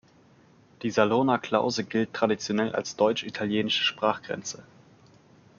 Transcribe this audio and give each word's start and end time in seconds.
Die 0.81 0.89
Salurner 0.89 1.37
Klause 1.37 1.83
gilt 1.83 2.11
traditionell 2.15 2.73
als 2.73 2.95
deutsch-italienische 2.95 3.83
Sprachgrenze. 3.83 4.63